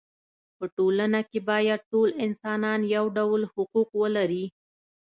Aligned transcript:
په 0.57 0.65
ټولنه 0.75 1.19
کې 1.29 1.39
باید 1.49 1.87
ټول 1.91 2.09
انسانان 2.25 2.79
یو 2.95 3.05
ډول 3.17 3.41
حقوق 3.53 3.89
ولري. 4.01 4.45